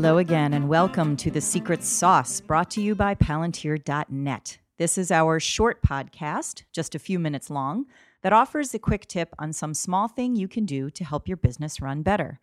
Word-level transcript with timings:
Hello 0.00 0.16
again, 0.16 0.54
and 0.54 0.66
welcome 0.66 1.14
to 1.18 1.30
The 1.30 1.42
Secret 1.42 1.84
Sauce, 1.84 2.40
brought 2.40 2.70
to 2.70 2.80
you 2.80 2.94
by 2.94 3.14
Palantir.net. 3.14 4.58
This 4.78 4.96
is 4.96 5.10
our 5.10 5.38
short 5.38 5.82
podcast, 5.82 6.62
just 6.72 6.94
a 6.94 6.98
few 6.98 7.18
minutes 7.18 7.50
long, 7.50 7.84
that 8.22 8.32
offers 8.32 8.72
a 8.72 8.78
quick 8.78 9.06
tip 9.08 9.34
on 9.38 9.52
some 9.52 9.74
small 9.74 10.08
thing 10.08 10.34
you 10.34 10.48
can 10.48 10.64
do 10.64 10.88
to 10.88 11.04
help 11.04 11.28
your 11.28 11.36
business 11.36 11.82
run 11.82 12.00
better. 12.00 12.40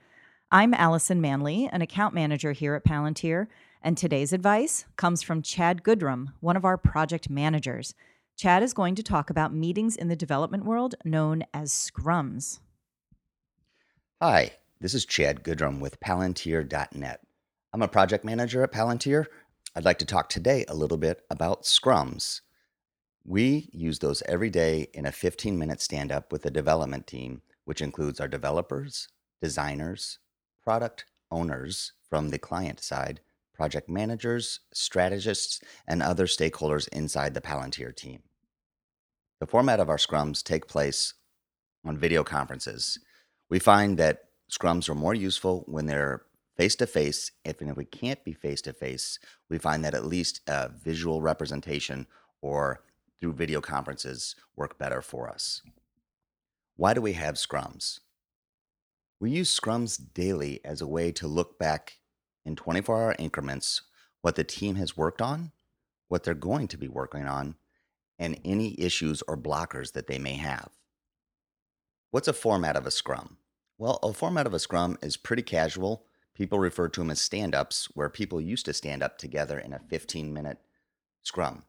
I'm 0.52 0.76
Allison 0.76 1.20
Manley, 1.20 1.68
an 1.72 1.82
account 1.82 2.14
manager 2.14 2.52
here 2.52 2.76
at 2.76 2.86
Palantir, 2.86 3.48
and 3.82 3.98
today's 3.98 4.34
advice 4.34 4.86
comes 4.96 5.24
from 5.24 5.42
Chad 5.42 5.82
Goodrum, 5.82 6.28
one 6.42 6.58
of 6.58 6.64
our 6.64 6.78
project 6.78 7.28
managers. 7.28 7.96
Chad 8.36 8.62
is 8.62 8.76
going 8.76 8.94
to 8.94 9.02
talk 9.02 9.32
about 9.32 9.52
meetings 9.52 9.96
in 9.96 10.10
the 10.10 10.16
development 10.16 10.64
world 10.64 10.94
known 11.04 11.44
as 11.56 11.72
scrums. 11.72 12.60
Hi, 14.22 14.52
this 14.80 14.94
is 14.94 15.08
Chad 15.08 15.44
Goodrum 15.44 15.80
with 15.80 16.00
Palantir.net. 16.00 17.22
I'm 17.78 17.84
a 17.84 17.88
project 17.88 18.26
manager 18.26 18.64
at 18.64 18.72
Palantir. 18.72 19.28
I'd 19.76 19.86
like 19.86 20.00
to 20.00 20.06
talk 20.06 20.30
today 20.30 20.66
a 20.68 20.74
little 20.74 20.98
bit 20.98 21.22
about 21.30 21.62
scrums. 21.62 22.42
We 23.24 23.70
use 23.72 24.00
those 24.00 24.24
every 24.24 24.50
day 24.50 24.88
in 24.96 25.06
a 25.06 25.12
15 25.12 25.60
minute 25.60 25.80
stand 25.80 26.12
up 26.12 26.32
with 26.32 26.42
the 26.42 26.50
development 26.50 27.06
team, 27.06 27.44
which 27.66 27.80
includes 27.80 28.20
our 28.20 28.28
developers, 28.28 29.10
designers, 29.44 30.18
product 30.64 31.06
owners 31.30 31.94
from 32.10 32.30
the 32.30 32.40
client 32.40 32.80
side, 32.80 33.20
project 33.54 33.88
managers, 33.88 34.62
strategists, 34.74 35.62
and 35.88 36.02
other 36.02 36.26
stakeholders 36.26 36.88
inside 36.88 37.36
the 37.36 37.42
Palantir 37.42 37.96
team. 37.96 38.24
The 39.40 39.46
format 39.46 39.80
of 39.80 39.88
our 39.88 39.98
scrums 39.98 40.42
take 40.42 40.68
place 40.68 41.14
on 41.86 41.96
video 41.96 42.24
conferences. 42.24 42.98
We 43.52 43.60
find 43.60 44.00
that 44.00 44.22
scrums 44.52 44.90
are 44.90 44.96
more 44.96 45.14
useful 45.14 45.64
when 45.68 45.86
they're 45.86 46.24
face 46.58 46.76
to 46.76 46.88
face. 46.88 47.32
If 47.46 47.62
we 47.62 47.86
can't 47.86 48.24
be 48.24 48.34
face 48.34 48.62
to 48.64 48.74
face, 48.74 49.20
we 49.50 49.58
find 49.58 49.84
that 49.86 49.94
at 49.94 50.06
least 50.06 50.42
a 50.48 50.70
visual 50.70 51.22
representation 51.22 52.08
or 52.42 52.84
through 53.20 53.34
video 53.34 53.62
conferences 53.62 54.36
work 54.56 54.78
better 54.78 55.02
for 55.02 55.30
us. 55.30 55.62
Why 56.76 56.94
do 56.94 57.02
we 57.02 57.14
have 57.14 57.36
scrums? 57.36 58.00
We 59.20 59.32
use 59.32 59.58
scrums 59.58 60.00
daily 60.14 60.60
as 60.64 60.82
a 60.82 60.88
way 60.88 61.12
to 61.14 61.28
look 61.28 61.58
back 61.58 61.98
in 62.46 62.56
24 62.56 63.02
hour 63.02 63.16
increments 63.18 63.82
what 64.22 64.36
the 64.36 64.44
team 64.44 64.76
has 64.76 64.98
worked 64.98 65.22
on, 65.22 65.52
what 66.08 66.24
they're 66.24 66.34
going 66.34 66.68
to 66.68 66.78
be 66.78 66.88
working 66.88 67.26
on, 67.26 67.56
and 68.20 68.40
any 68.44 68.80
issues 68.80 69.22
or 69.28 69.38
blockers 69.38 69.94
that 69.94 70.08
they 70.08 70.20
may 70.20 70.34
have. 70.34 70.70
What's 72.12 72.28
a 72.28 72.34
format 72.34 72.76
of 72.76 72.86
a 72.86 72.92
scrum? 72.92 73.38
Well, 73.78 74.00
a 74.02 74.14
format 74.14 74.48
of 74.48 74.54
a 74.54 74.60
scrum 74.60 74.98
is 75.02 75.18
pretty 75.18 75.44
casual. 75.44 76.06
People 76.38 76.60
refer 76.60 76.88
to 76.88 77.00
them 77.02 77.10
as 77.10 77.20
stand 77.20 77.56
ups, 77.56 77.90
where 77.96 78.10
people 78.10 78.40
used 78.40 78.68
to 78.68 78.74
stand 78.74 79.02
up 79.02 79.18
together 79.18 79.58
in 79.58 79.74
a 79.74 79.80
15 79.80 80.32
minute 80.32 80.60
scrum. 81.24 81.64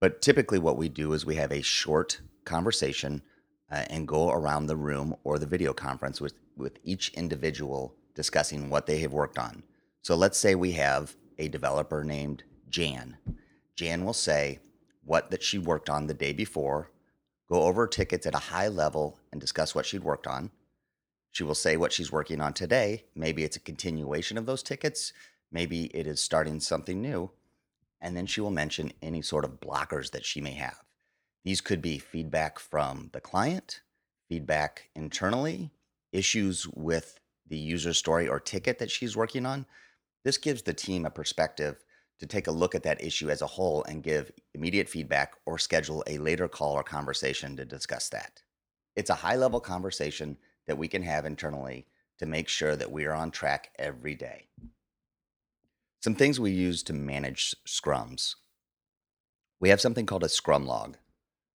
But 0.00 0.22
typically, 0.22 0.58
what 0.58 0.78
we 0.78 0.88
do 0.88 1.12
is 1.12 1.26
we 1.26 1.34
have 1.34 1.52
a 1.52 1.60
short 1.60 2.22
conversation 2.46 3.20
uh, 3.70 3.84
and 3.90 4.08
go 4.08 4.30
around 4.30 4.66
the 4.66 4.76
room 4.76 5.14
or 5.24 5.38
the 5.38 5.44
video 5.44 5.74
conference 5.74 6.22
with, 6.22 6.32
with 6.56 6.78
each 6.84 7.10
individual 7.10 7.94
discussing 8.14 8.70
what 8.70 8.86
they 8.86 8.98
have 9.00 9.12
worked 9.12 9.38
on. 9.38 9.62
So 10.00 10.14
let's 10.14 10.38
say 10.38 10.54
we 10.54 10.72
have 10.72 11.14
a 11.38 11.48
developer 11.48 12.02
named 12.02 12.44
Jan. 12.70 13.18
Jan 13.76 14.06
will 14.06 14.14
say 14.14 14.60
what 15.04 15.30
that 15.30 15.42
she 15.42 15.58
worked 15.58 15.90
on 15.90 16.06
the 16.06 16.14
day 16.14 16.32
before, 16.32 16.90
go 17.50 17.64
over 17.64 17.86
tickets 17.86 18.26
at 18.26 18.34
a 18.34 18.38
high 18.38 18.68
level 18.68 19.18
and 19.32 19.40
discuss 19.40 19.74
what 19.74 19.84
she'd 19.84 20.02
worked 20.02 20.26
on. 20.26 20.50
She 21.30 21.44
will 21.44 21.54
say 21.54 21.76
what 21.76 21.92
she's 21.92 22.12
working 22.12 22.40
on 22.40 22.52
today. 22.52 23.04
Maybe 23.14 23.44
it's 23.44 23.56
a 23.56 23.60
continuation 23.60 24.38
of 24.38 24.46
those 24.46 24.62
tickets. 24.62 25.12
Maybe 25.52 25.84
it 25.94 26.06
is 26.06 26.22
starting 26.22 26.60
something 26.60 27.00
new. 27.00 27.30
And 28.00 28.16
then 28.16 28.26
she 28.26 28.40
will 28.40 28.50
mention 28.50 28.92
any 29.02 29.22
sort 29.22 29.44
of 29.44 29.60
blockers 29.60 30.10
that 30.12 30.24
she 30.24 30.40
may 30.40 30.52
have. 30.52 30.82
These 31.44 31.60
could 31.60 31.82
be 31.82 31.98
feedback 31.98 32.58
from 32.58 33.10
the 33.12 33.20
client, 33.20 33.80
feedback 34.28 34.90
internally, 34.94 35.70
issues 36.12 36.66
with 36.68 37.18
the 37.46 37.56
user 37.56 37.94
story 37.94 38.28
or 38.28 38.40
ticket 38.40 38.78
that 38.78 38.90
she's 38.90 39.16
working 39.16 39.46
on. 39.46 39.66
This 40.24 40.38
gives 40.38 40.62
the 40.62 40.74
team 40.74 41.06
a 41.06 41.10
perspective 41.10 41.82
to 42.18 42.26
take 42.26 42.46
a 42.46 42.52
look 42.52 42.74
at 42.74 42.82
that 42.82 43.02
issue 43.02 43.30
as 43.30 43.42
a 43.42 43.46
whole 43.46 43.84
and 43.84 44.02
give 44.02 44.32
immediate 44.54 44.88
feedback 44.88 45.34
or 45.46 45.58
schedule 45.58 46.02
a 46.06 46.18
later 46.18 46.48
call 46.48 46.74
or 46.74 46.82
conversation 46.82 47.56
to 47.56 47.64
discuss 47.64 48.08
that. 48.10 48.42
It's 48.96 49.10
a 49.10 49.14
high 49.14 49.36
level 49.36 49.60
conversation 49.60 50.36
that 50.68 50.78
we 50.78 50.86
can 50.86 51.02
have 51.02 51.26
internally 51.26 51.86
to 52.18 52.26
make 52.26 52.48
sure 52.48 52.76
that 52.76 52.92
we 52.92 53.04
are 53.06 53.14
on 53.14 53.32
track 53.32 53.70
every 53.78 54.14
day. 54.14 54.46
Some 56.00 56.14
things 56.14 56.38
we 56.38 56.52
use 56.52 56.84
to 56.84 56.92
manage 56.92 57.56
scrums. 57.66 58.36
We 59.58 59.70
have 59.70 59.80
something 59.80 60.06
called 60.06 60.22
a 60.22 60.28
scrum 60.28 60.64
log. 60.64 60.96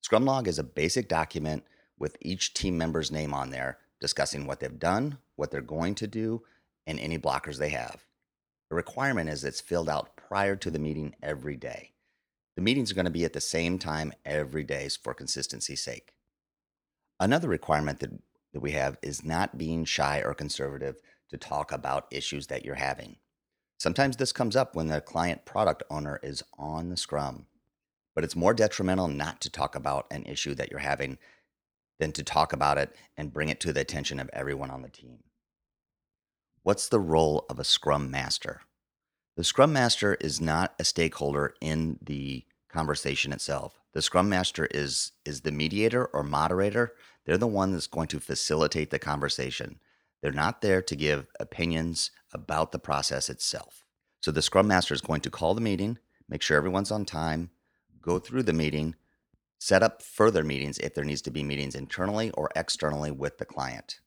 Scrum 0.01 0.25
log 0.25 0.49
is 0.49 0.59
a 0.59 0.63
basic 0.63 1.07
document 1.07 1.63
with 1.97 2.17
each 2.19 2.53
team 2.53 2.77
member's 2.77 3.11
name 3.11 3.33
on 3.33 3.51
there 3.51 3.77
discussing 4.01 4.45
what 4.45 4.59
they've 4.59 4.79
done, 4.79 5.17
what 5.37 5.49
they're 5.49 5.61
going 5.61 5.95
to 5.95 6.07
do, 6.07 6.43
and 6.85 6.99
any 6.99 7.17
blockers 7.17 7.57
they 7.57 7.69
have. 7.69 8.03
The 8.69 8.75
requirement 8.75 9.29
is 9.29 9.45
it's 9.45 9.61
filled 9.61 9.87
out 9.87 10.17
prior 10.17 10.57
to 10.57 10.69
the 10.69 10.79
meeting 10.79 11.15
every 11.23 11.55
day. 11.55 11.93
The 12.57 12.61
meetings 12.61 12.91
are 12.91 12.95
going 12.95 13.05
to 13.05 13.11
be 13.11 13.23
at 13.23 13.33
the 13.33 13.39
same 13.39 13.79
time 13.79 14.11
every 14.25 14.63
day 14.63 14.89
for 14.89 15.13
consistency's 15.13 15.81
sake. 15.81 16.13
Another 17.19 17.47
requirement 17.47 17.99
that, 17.99 18.11
that 18.53 18.61
we 18.61 18.71
have 18.71 18.97
is 19.01 19.23
not 19.23 19.57
being 19.57 19.83
shy 19.85 20.21
or 20.23 20.33
conservative 20.33 20.97
to 21.29 21.37
talk 21.37 21.71
about 21.71 22.07
issues 22.11 22.47
that 22.47 22.63
you're 22.63 22.75
having. 22.75 23.17
Sometimes 23.77 24.15
this 24.15 24.31
comes 24.31 24.55
up 24.55 24.75
when 24.75 24.87
the 24.87 25.01
client 25.01 25.45
product 25.45 25.83
owner 25.89 26.19
is 26.23 26.43
on 26.57 26.89
the 26.89 26.97
scrum, 26.97 27.47
but 28.15 28.23
it's 28.23 28.35
more 28.35 28.53
detrimental 28.53 29.07
not 29.07 29.41
to 29.41 29.49
talk 29.49 29.75
about 29.75 30.05
an 30.11 30.23
issue 30.23 30.53
that 30.55 30.69
you're 30.69 30.79
having 30.79 31.17
than 31.99 32.11
to 32.13 32.23
talk 32.23 32.53
about 32.53 32.77
it 32.77 32.95
and 33.17 33.33
bring 33.33 33.49
it 33.49 33.59
to 33.59 33.73
the 33.73 33.81
attention 33.81 34.19
of 34.19 34.29
everyone 34.33 34.69
on 34.69 34.81
the 34.81 34.89
team. 34.89 35.19
What's 36.63 36.87
the 36.87 36.99
role 36.99 37.45
of 37.49 37.59
a 37.59 37.65
Scrum 37.65 38.09
Master? 38.09 38.61
The 39.35 39.43
Scrum 39.43 39.73
Master 39.73 40.15
is 40.15 40.39
not 40.39 40.75
a 40.79 40.85
stakeholder 40.85 41.55
in 41.59 41.99
the 42.01 42.45
conversation 42.69 43.33
itself. 43.33 43.79
The 43.93 44.01
Scrum 44.01 44.29
Master 44.29 44.67
is 44.71 45.11
is 45.25 45.41
the 45.41 45.51
mediator 45.51 46.05
or 46.05 46.23
moderator. 46.23 46.93
They're 47.25 47.37
the 47.37 47.47
one 47.47 47.71
that's 47.71 47.87
going 47.87 48.07
to 48.09 48.19
facilitate 48.19 48.89
the 48.89 48.99
conversation. 48.99 49.79
They're 50.21 50.31
not 50.31 50.61
there 50.61 50.81
to 50.81 50.95
give 50.95 51.27
opinions 51.39 52.11
about 52.33 52.71
the 52.71 52.79
process 52.79 53.29
itself. 53.29 53.83
So 54.21 54.31
the 54.31 54.41
Scrum 54.41 54.67
Master 54.67 54.93
is 54.93 55.01
going 55.01 55.21
to 55.21 55.29
call 55.29 55.53
the 55.53 55.61
meeting, 55.61 55.97
make 56.29 56.41
sure 56.41 56.57
everyone's 56.57 56.91
on 56.91 57.05
time, 57.05 57.49
go 58.01 58.19
through 58.19 58.43
the 58.43 58.53
meeting, 58.53 58.95
set 59.59 59.83
up 59.83 60.01
further 60.01 60.43
meetings 60.43 60.77
if 60.79 60.93
there 60.93 61.03
needs 61.03 61.21
to 61.23 61.31
be 61.31 61.43
meetings 61.43 61.75
internally 61.75 62.31
or 62.31 62.49
externally 62.55 63.11
with 63.11 63.37
the 63.37 63.45
client. 63.45 63.99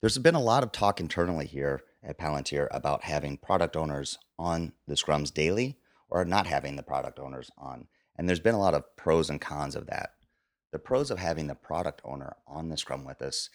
There's 0.00 0.18
been 0.18 0.34
a 0.34 0.40
lot 0.40 0.64
of 0.64 0.72
talk 0.72 1.00
internally 1.00 1.46
here 1.46 1.82
at 2.02 2.18
Palantir 2.18 2.66
about 2.72 3.04
having 3.04 3.36
product 3.36 3.76
owners 3.76 4.18
on 4.38 4.72
the 4.88 4.94
scrums 4.94 5.32
daily 5.32 5.78
or 6.08 6.24
not 6.24 6.46
having 6.46 6.76
the 6.76 6.82
product 6.82 7.20
owners 7.20 7.50
on. 7.56 7.86
And 8.16 8.28
there's 8.28 8.40
been 8.40 8.54
a 8.54 8.60
lot 8.60 8.74
of 8.74 8.96
pros 8.96 9.30
and 9.30 9.40
cons 9.40 9.76
of 9.76 9.86
that. 9.86 10.10
The 10.72 10.78
pros 10.78 11.10
of 11.10 11.18
having 11.18 11.46
the 11.46 11.54
product 11.54 12.00
owner 12.04 12.34
on 12.46 12.68
the 12.68 12.76
scrum 12.76 13.04
with 13.04 13.22
us, 13.22 13.50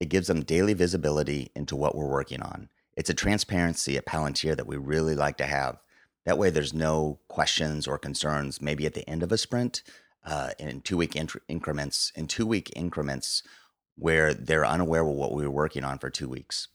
it 0.00 0.08
gives 0.08 0.28
them 0.28 0.42
daily 0.42 0.72
visibility 0.72 1.50
into 1.54 1.76
what 1.76 1.94
we're 1.94 2.08
working 2.08 2.42
on. 2.42 2.68
It's 2.96 3.10
a 3.10 3.14
transparency 3.14 3.96
at 3.96 4.06
Palantir 4.06 4.56
that 4.56 4.66
we 4.66 4.76
really 4.76 5.14
like 5.14 5.36
to 5.38 5.46
have. 5.46 5.78
That 6.24 6.38
way, 6.38 6.50
there's 6.50 6.72
no 6.72 7.18
questions 7.28 7.88
or 7.88 7.98
concerns 7.98 8.62
maybe 8.62 8.86
at 8.86 8.94
the 8.94 9.08
end 9.08 9.22
of 9.22 9.32
a 9.32 9.38
sprint 9.38 9.82
uh, 10.24 10.50
in 10.58 10.80
two 10.82 10.96
week 10.96 11.16
increments, 11.48 12.12
in 12.14 12.28
two 12.28 12.46
week 12.46 12.70
increments 12.76 13.42
where 13.96 14.32
they're 14.32 14.64
unaware 14.64 15.02
of 15.02 15.08
what 15.08 15.34
we 15.34 15.44
were 15.44 15.50
working 15.50 15.84
on 15.84 15.98
for 15.98 16.10
two 16.10 16.28
weeks. 16.28 16.68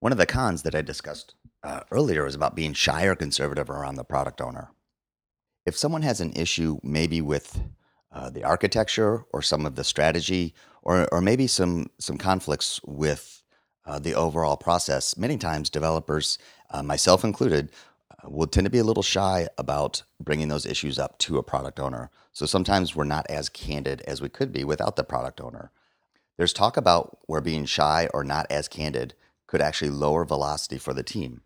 One 0.00 0.12
of 0.12 0.18
the 0.18 0.26
cons 0.26 0.62
that 0.62 0.74
I 0.74 0.80
discussed 0.80 1.34
uh, 1.62 1.80
earlier 1.90 2.24
was 2.24 2.34
about 2.34 2.56
being 2.56 2.72
shy 2.72 3.04
or 3.04 3.14
conservative 3.14 3.68
around 3.68 3.96
the 3.96 4.04
product 4.04 4.40
owner. 4.40 4.70
If 5.66 5.76
someone 5.76 6.02
has 6.02 6.20
an 6.20 6.32
issue, 6.32 6.78
maybe 6.82 7.20
with 7.20 7.60
uh, 8.12 8.30
the 8.30 8.44
architecture 8.44 9.24
or 9.32 9.42
some 9.42 9.66
of 9.66 9.76
the 9.76 9.84
strategy, 9.84 10.54
or, 10.82 11.08
or 11.12 11.20
maybe 11.20 11.46
some, 11.46 11.90
some 11.98 12.18
conflicts 12.18 12.80
with 12.84 13.42
uh, 13.86 13.98
the 13.98 14.14
overall 14.14 14.56
process, 14.56 15.16
many 15.16 15.36
times 15.36 15.70
developers, 15.70 16.38
uh, 16.70 16.82
myself 16.82 17.24
included, 17.24 17.70
will 18.24 18.46
tend 18.46 18.64
to 18.64 18.70
be 18.70 18.78
a 18.78 18.84
little 18.84 19.02
shy 19.02 19.48
about 19.56 20.02
bringing 20.20 20.48
those 20.48 20.66
issues 20.66 20.98
up 20.98 21.18
to 21.18 21.38
a 21.38 21.42
product 21.42 21.80
owner. 21.80 22.10
So 22.32 22.46
sometimes 22.46 22.94
we're 22.94 23.04
not 23.04 23.26
as 23.30 23.48
candid 23.48 24.02
as 24.02 24.20
we 24.20 24.28
could 24.28 24.52
be 24.52 24.64
without 24.64 24.96
the 24.96 25.04
product 25.04 25.40
owner. 25.40 25.70
There's 26.36 26.52
talk 26.52 26.76
about 26.76 27.18
where 27.26 27.40
being 27.40 27.64
shy 27.64 28.08
or 28.14 28.24
not 28.24 28.46
as 28.50 28.68
candid 28.68 29.14
could 29.46 29.60
actually 29.60 29.90
lower 29.90 30.24
velocity 30.24 30.78
for 30.78 30.94
the 30.94 31.02
team. 31.02 31.42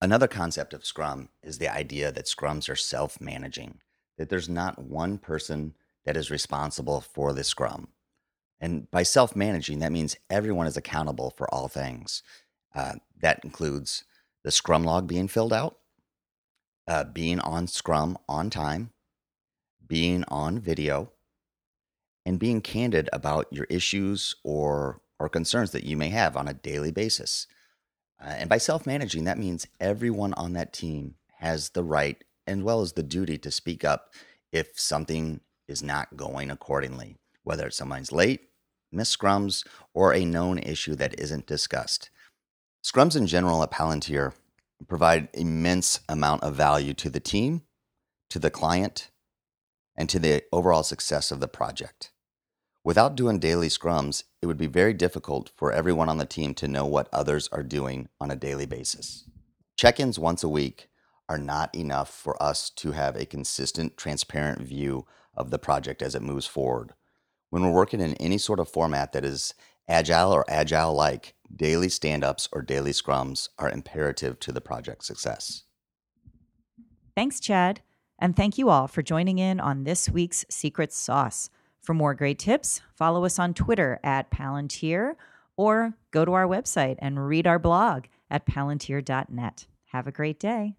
Another 0.00 0.28
concept 0.28 0.72
of 0.72 0.84
Scrum 0.84 1.28
is 1.42 1.58
the 1.58 1.68
idea 1.68 2.10
that 2.12 2.26
Scrums 2.26 2.68
are 2.68 2.76
self 2.76 3.20
managing, 3.20 3.80
that 4.18 4.28
there's 4.28 4.48
not 4.48 4.78
one 4.78 5.18
person 5.18 5.74
that 6.04 6.16
is 6.16 6.30
responsible 6.30 7.00
for 7.00 7.32
the 7.32 7.44
Scrum. 7.44 7.88
And 8.60 8.90
by 8.90 9.02
self 9.02 9.34
managing, 9.34 9.80
that 9.80 9.92
means 9.92 10.16
everyone 10.30 10.66
is 10.66 10.76
accountable 10.76 11.34
for 11.36 11.52
all 11.52 11.68
things. 11.68 12.22
Uh, 12.74 12.94
that 13.20 13.44
includes 13.44 14.04
the 14.44 14.50
Scrum 14.50 14.84
log 14.84 15.06
being 15.06 15.28
filled 15.28 15.52
out, 15.52 15.78
uh, 16.86 17.04
being 17.04 17.40
on 17.40 17.66
Scrum 17.66 18.16
on 18.28 18.50
time, 18.50 18.90
being 19.86 20.24
on 20.28 20.58
video, 20.58 21.12
and 22.24 22.38
being 22.38 22.60
candid 22.60 23.08
about 23.12 23.46
your 23.50 23.66
issues 23.68 24.36
or 24.44 25.00
or 25.18 25.28
concerns 25.28 25.70
that 25.70 25.84
you 25.84 25.96
may 25.96 26.08
have 26.08 26.36
on 26.36 26.48
a 26.48 26.54
daily 26.54 26.90
basis. 26.90 27.46
Uh, 28.20 28.34
and 28.38 28.48
by 28.48 28.58
self 28.58 28.86
managing, 28.86 29.24
that 29.24 29.38
means 29.38 29.66
everyone 29.80 30.34
on 30.34 30.52
that 30.52 30.72
team 30.72 31.14
has 31.38 31.70
the 31.70 31.84
right 31.84 32.22
as 32.46 32.58
well 32.58 32.80
as 32.80 32.92
the 32.92 33.02
duty 33.02 33.38
to 33.38 33.50
speak 33.50 33.84
up 33.84 34.12
if 34.52 34.78
something 34.78 35.40
is 35.68 35.82
not 35.82 36.16
going 36.16 36.50
accordingly, 36.50 37.16
whether 37.44 37.66
it's 37.66 37.76
someone's 37.76 38.12
late, 38.12 38.48
missed 38.90 39.18
scrums, 39.18 39.66
or 39.94 40.12
a 40.12 40.24
known 40.24 40.58
issue 40.58 40.94
that 40.94 41.18
isn't 41.18 41.46
discussed. 41.46 42.10
Scrums 42.84 43.16
in 43.16 43.26
general 43.26 43.62
at 43.62 43.70
Palantir 43.70 44.34
provide 44.88 45.28
immense 45.32 46.00
amount 46.08 46.42
of 46.42 46.54
value 46.54 46.94
to 46.94 47.08
the 47.08 47.20
team, 47.20 47.62
to 48.28 48.38
the 48.38 48.50
client, 48.50 49.10
and 49.96 50.08
to 50.08 50.18
the 50.18 50.42
overall 50.52 50.82
success 50.82 51.30
of 51.30 51.40
the 51.40 51.48
project. 51.48 52.10
Without 52.84 53.14
doing 53.14 53.38
daily 53.38 53.68
scrums, 53.68 54.24
it 54.40 54.46
would 54.46 54.56
be 54.58 54.66
very 54.66 54.92
difficult 54.92 55.52
for 55.56 55.72
everyone 55.72 56.08
on 56.08 56.18
the 56.18 56.26
team 56.26 56.52
to 56.54 56.66
know 56.66 56.84
what 56.84 57.08
others 57.12 57.48
are 57.52 57.62
doing 57.62 58.08
on 58.20 58.30
a 58.30 58.36
daily 58.36 58.66
basis. 58.66 59.24
Check 59.76 60.00
ins 60.00 60.18
once 60.18 60.42
a 60.42 60.48
week 60.48 60.88
are 61.32 61.38
not 61.38 61.74
enough 61.74 62.10
for 62.10 62.40
us 62.42 62.68
to 62.68 62.92
have 62.92 63.16
a 63.16 63.24
consistent, 63.24 63.96
transparent 63.96 64.60
view 64.60 65.06
of 65.34 65.48
the 65.48 65.58
project 65.58 66.02
as 66.02 66.14
it 66.14 66.20
moves 66.20 66.46
forward. 66.46 66.92
When 67.48 67.62
we're 67.62 67.72
working 67.72 68.02
in 68.02 68.12
any 68.16 68.36
sort 68.36 68.60
of 68.60 68.68
format 68.68 69.12
that 69.12 69.24
is 69.24 69.54
agile 69.88 70.30
or 70.30 70.44
agile 70.46 70.92
like, 70.92 71.34
daily 71.56 71.88
stand 71.88 72.22
ups 72.22 72.50
or 72.52 72.60
daily 72.60 72.90
scrums 72.90 73.48
are 73.58 73.70
imperative 73.70 74.38
to 74.40 74.52
the 74.52 74.60
project's 74.60 75.06
success. 75.06 75.62
Thanks, 77.16 77.40
Chad. 77.40 77.80
And 78.18 78.36
thank 78.36 78.58
you 78.58 78.68
all 78.68 78.86
for 78.86 79.00
joining 79.00 79.38
in 79.38 79.58
on 79.58 79.84
this 79.84 80.10
week's 80.10 80.44
Secret 80.50 80.92
Sauce. 80.92 81.48
For 81.80 81.94
more 81.94 82.12
great 82.12 82.38
tips, 82.38 82.82
follow 82.94 83.24
us 83.24 83.38
on 83.38 83.54
Twitter 83.54 83.98
at 84.04 84.30
Palantir 84.30 85.14
or 85.56 85.94
go 86.10 86.26
to 86.26 86.34
our 86.34 86.46
website 86.46 86.96
and 86.98 87.26
read 87.26 87.46
our 87.46 87.58
blog 87.58 88.04
at 88.30 88.44
palantir.net. 88.44 89.66
Have 89.86 90.06
a 90.06 90.12
great 90.12 90.38
day. 90.38 90.76